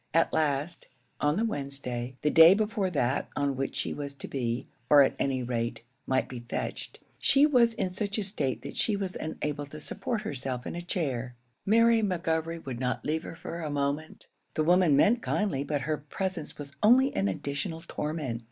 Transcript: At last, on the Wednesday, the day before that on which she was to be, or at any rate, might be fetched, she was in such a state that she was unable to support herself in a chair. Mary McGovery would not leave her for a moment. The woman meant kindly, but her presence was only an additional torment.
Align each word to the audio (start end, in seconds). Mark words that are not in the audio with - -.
At 0.15 0.33
last, 0.33 0.87
on 1.19 1.35
the 1.35 1.45
Wednesday, 1.45 2.15
the 2.23 2.31
day 2.31 2.55
before 2.55 2.89
that 2.89 3.29
on 3.35 3.55
which 3.55 3.75
she 3.75 3.93
was 3.93 4.15
to 4.15 4.27
be, 4.27 4.67
or 4.89 5.03
at 5.03 5.15
any 5.19 5.43
rate, 5.43 5.83
might 6.07 6.27
be 6.27 6.39
fetched, 6.39 6.99
she 7.19 7.45
was 7.45 7.75
in 7.75 7.91
such 7.91 8.17
a 8.17 8.23
state 8.23 8.63
that 8.63 8.75
she 8.75 8.95
was 8.95 9.15
unable 9.15 9.67
to 9.67 9.79
support 9.79 10.21
herself 10.21 10.65
in 10.65 10.73
a 10.73 10.81
chair. 10.81 11.35
Mary 11.67 12.01
McGovery 12.01 12.65
would 12.65 12.79
not 12.79 13.05
leave 13.05 13.21
her 13.21 13.35
for 13.35 13.61
a 13.61 13.69
moment. 13.69 14.25
The 14.55 14.63
woman 14.63 14.95
meant 14.95 15.21
kindly, 15.21 15.63
but 15.63 15.81
her 15.81 15.97
presence 15.99 16.57
was 16.57 16.71
only 16.81 17.15
an 17.15 17.27
additional 17.27 17.83
torment. 17.87 18.39